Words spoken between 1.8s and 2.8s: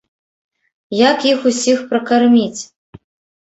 пракарміць?